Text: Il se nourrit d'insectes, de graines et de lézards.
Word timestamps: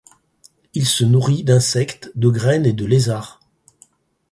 Il 0.73 0.87
se 0.87 1.03
nourrit 1.03 1.43
d'insectes, 1.43 2.11
de 2.15 2.29
graines 2.29 2.65
et 2.65 2.73
de 2.73 2.85
lézards. 2.87 3.39